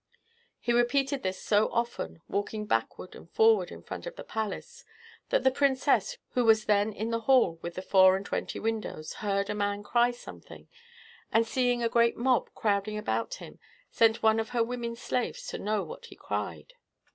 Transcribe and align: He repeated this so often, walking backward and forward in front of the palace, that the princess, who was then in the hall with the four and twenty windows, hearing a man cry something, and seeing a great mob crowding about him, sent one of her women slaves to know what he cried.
He 0.59 0.73
repeated 0.73 1.21
this 1.21 1.39
so 1.39 1.67
often, 1.71 2.23
walking 2.27 2.65
backward 2.65 3.13
and 3.13 3.29
forward 3.29 3.69
in 3.69 3.83
front 3.83 4.07
of 4.07 4.15
the 4.15 4.23
palace, 4.23 4.83
that 5.29 5.43
the 5.43 5.51
princess, 5.51 6.17
who 6.31 6.43
was 6.43 6.65
then 6.65 6.91
in 6.91 7.11
the 7.11 7.19
hall 7.19 7.59
with 7.61 7.75
the 7.75 7.83
four 7.83 8.15
and 8.17 8.25
twenty 8.25 8.59
windows, 8.59 9.17
hearing 9.21 9.47
a 9.51 9.53
man 9.53 9.83
cry 9.83 10.09
something, 10.09 10.67
and 11.31 11.45
seeing 11.45 11.83
a 11.83 11.87
great 11.87 12.17
mob 12.17 12.49
crowding 12.55 12.97
about 12.97 13.35
him, 13.35 13.59
sent 13.91 14.23
one 14.23 14.39
of 14.39 14.49
her 14.49 14.63
women 14.63 14.95
slaves 14.95 15.45
to 15.49 15.59
know 15.59 15.83
what 15.83 16.07
he 16.07 16.15
cried. 16.15 16.73